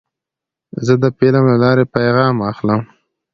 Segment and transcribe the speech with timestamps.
[0.85, 2.81] زه د فلم له لارې پیغام اخلم.